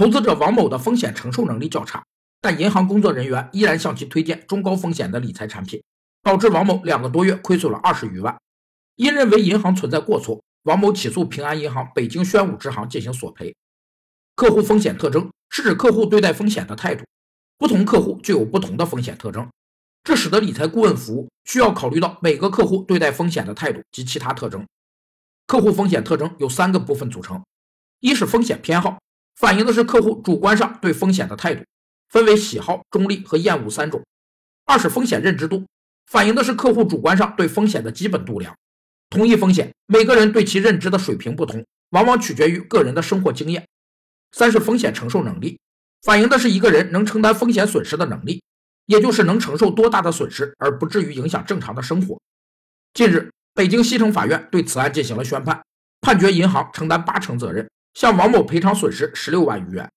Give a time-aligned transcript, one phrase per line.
[0.00, 2.02] 投资者王某的风险承受能力较差，
[2.40, 5.82] 但银行工作人员依然向其推荐中高风险的理财产品，
[6.22, 8.34] 导致王某两个多月亏损了二十余万。
[8.96, 13.54] 因认为银行存在过错，王某起诉平安银行北京宣武支行进行索赔。
[14.34, 17.04] 客户风险特征是指客户对待风险的态度，
[17.58, 19.46] 不同客户具有不同的风险特征，
[20.02, 24.66] 这使得理财顾问服务需要考虑到每个客户对待风险的态度及其他特征。
[25.46, 27.44] 客户风险特征由三个部分组成：
[28.00, 28.98] 一是风险偏好，
[29.40, 31.64] 反映的是客户主观上对风险的态度，
[32.10, 33.98] 分为喜好、中立和厌恶三种；
[34.66, 35.64] 二是风险认知度，
[36.04, 38.54] 反映的是客户主观上对风险的基本度量。
[39.08, 43.66] 同一风险，每个人对其认知的水平不同，往往取决于个人的生活经验。
[44.32, 45.58] 三是风险承受能力，
[46.02, 48.42] 反映的是一个人能承担风险损失的能力，
[48.84, 52.20] 也就是能承受多大的损失而不至于影响正常的生活。
[52.92, 55.62] 近日，北京西城法院对此案进行了宣判，
[56.02, 59.90] 判决银行承担八成责任，向王某赔偿损失十六万余元。